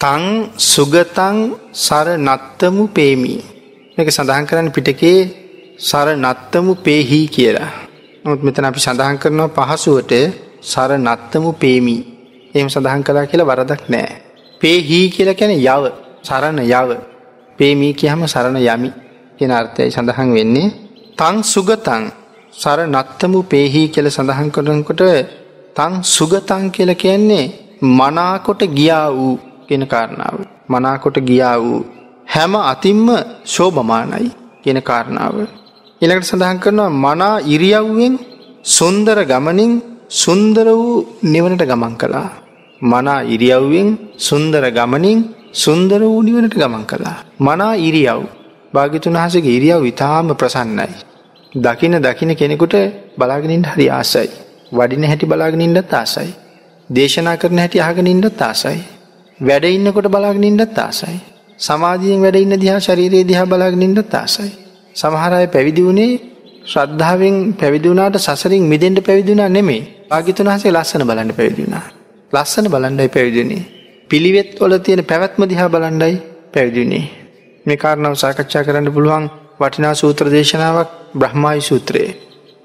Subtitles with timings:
[0.00, 1.36] තං සුගතං
[1.74, 3.40] සර නත්තමු පේමී.
[3.96, 5.20] මේක සඳහන් කරන්න පිටකේ
[5.80, 7.70] සර නත්තමු පේහි කියලා.
[8.24, 10.12] නොත් මෙතන අපි සඳහන් කරනවා පහසුවට
[10.62, 12.02] සර නත්තමු පේමී.
[12.54, 14.10] එම සඳහන් කලා කියලා වරදක් නෑ.
[14.60, 15.84] පේහි කියල කැන යව
[16.22, 16.90] සරණ යව.
[17.58, 18.90] පේමී කියහම සරණ යමි
[19.38, 20.74] කියෙන අර්ථයයි සඳහන් වෙන්නේ.
[21.18, 22.04] තං සුගතං
[22.54, 25.02] සර නත්තමු පේහි කියල සඳහන් කරනකොට
[25.76, 27.46] තං සුගතං කියල කියන්නේ
[27.90, 29.36] මනාකොට ගියා වූ
[29.68, 30.36] කියෙන කාරණාව.
[30.68, 31.80] මනාකොට ගියා වූ
[32.26, 33.06] හැම අතින්ම
[33.46, 34.30] ශෝභමානයි
[34.62, 35.36] කියෙන කාරණාව.
[36.02, 38.14] එළකට සඳහන් කරනවා මනා ඉරියව්වෙන්
[38.68, 39.72] සුන්දර ගමනින්
[40.12, 42.30] සුන්දර වූ නිවනට ගමන් කළා.
[42.82, 45.18] මනා ඉරියව්වෙන් සුන්දර ගමනින්
[45.54, 47.18] සුන්දර වූ නිවනට ගමන් කළා.
[47.40, 48.22] මනා ඉරියව්
[48.74, 50.88] භාගිතුන් වහසගේ ඉරියව් ඉතාම ප්‍රසන්නයි.
[51.54, 52.74] දකින දකින කෙනෙකුට
[53.16, 54.28] බලාගෙනින්ට හරි ආසයි.
[54.72, 56.30] වඩින හැටි බලාගෙනින්ටත් ආසයි.
[56.90, 58.78] දේශනා කරන හැටි අහගෙනින්ටත් ආසයි.
[59.40, 61.18] වැඩ ඉන්නකොට බලාගෙනින්ටත් ආසයි.
[61.58, 64.50] සමාධියෙන් වැඩඉන්න දිහා ශරීරයේ දිහා බලාගෙනින්ටත් ආසයි.
[64.96, 66.20] සමහරය පැවිදි වුණේ
[66.64, 71.84] ශ්‍රද්ධාවෙන් පැවිදුනාට සසරින් මිදෙන්ට පැවිදුනා නෙමේ ආගිතුන් වහසේ ලස්සන බලන්න පැවිදිුණා.
[72.32, 73.62] ලස්සන බලන්ඩයි පැවිදිුණේ.
[74.10, 76.14] පිළිවෙත් ඔල තියෙන පැවැත්ම දිහා බලන්ඩයි
[76.54, 77.04] පැවිදිුණේ.
[77.66, 79.30] මේ කාරණාව සාකච්ඡා කරන්න පුළුවන්
[79.60, 82.10] වටිනා සූත්‍ර දේශනාවක් බ්‍රහ්මායි සූත්‍රයේ.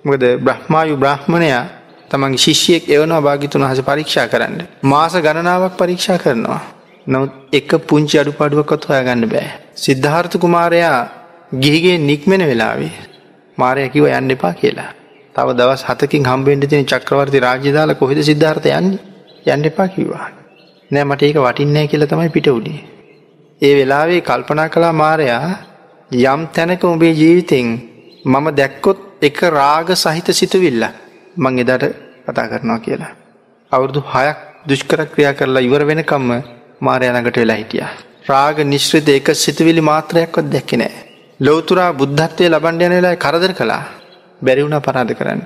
[0.05, 1.65] මොකද බ්‍රහ්මායු බ්‍රහ්මණයා
[2.11, 4.57] තමන්ගේ ශිෂ්‍යයෙක් එවනවා භාගිතුන් හස පරීක්ෂා කරන්න.
[4.83, 6.61] මාස ගණනාවක් පරීක්ෂා කරනවා.
[7.07, 9.49] නමුත් එක පුංචි අඩු පඩුවකොත් හොයා ගන්න බෑ.
[9.75, 10.97] සිද්ධාර්ථ කුමාරයා
[11.61, 12.91] ගිහිගේ නික්මෙන වෙලාවේ
[13.57, 14.91] මාරය කිව යන්න එපා කියලා.
[15.35, 18.89] තව දවස් හතකින් හම්බෙන්ට තින චක්‍රවර්ති රාජ්‍යදාල කොහෙද සිද්ධාර්ථ යන්න
[19.47, 20.27] යන්න එපා කිව්වා.
[20.91, 22.79] නෑ මට ඒක වටින්නෑ කියල තමයි පිට උඩේ.
[23.61, 25.45] ඒ වෙලාවේ කල්පනා කලා මාරයා
[26.11, 27.71] යම් තැනක උඹේ ජීවිතෙන්
[28.25, 30.83] මම දැක්කොත් එක රාග සහිත සිතුවිල්ල
[31.37, 31.83] මං එදට
[32.27, 33.11] කතා කරනවා කියලා.
[33.71, 36.31] අවුරුදු හයක් දුෂ්කර ක්‍රියා කරලා ඉවර වෙනකම්ම
[36.81, 37.85] මාරයනකට වෙලා හිටිය.
[38.29, 40.91] රාග නිශ්‍රිත එක සිතුවිලි මාත්‍රයක්වත් දැක්කනෑ.
[41.39, 43.83] ලෝතුරා බුද්ධත්වය ලබන්ඩ යනලා කරදර කලා
[44.41, 45.41] බැරිවුණ පරාධ කරන්න.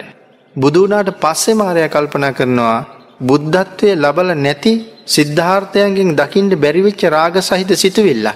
[0.55, 2.77] බුදුනාට පස්සේ මාරය කල්පනා කරනවා
[3.21, 4.73] බුද්ධත්වය ලබල නැති
[5.07, 8.27] සිද්ධාර්ථයන්ගෙන් දකිින්ට බැරිවිච්ච රාග සහිත සිතුවිල්ල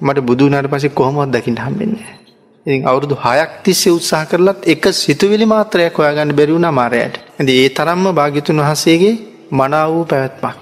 [0.00, 2.25] මට බුදුනාට පසේ කොහොමත් දකිින් හම්බෙන්නේ.
[2.66, 8.06] ඉතින් අවුරුදු හයක් තිස්සේ උත්සාහ කරලත් එක සිතුවිලි මාත්‍රයක් හොයාගන්න බැරිවුණ මාරයට ඇද ඒ තරම්ම
[8.12, 9.14] භාගිතුන් වහසේගේ
[9.52, 10.54] මනාව වූ පැවැත්මක්.